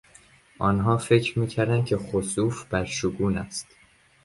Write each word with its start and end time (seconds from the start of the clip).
آنها 0.59 0.97
فکر 0.97 1.39
میکردند 1.39 1.85
که 1.85 1.97
خسوف 1.97 2.65
بدشگون 2.73 3.37
است. 3.37 3.67